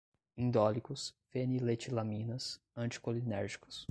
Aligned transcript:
indólicos, 0.35 1.13
feniletilaminas, 1.29 2.59
anticolinérgicos 2.75 3.87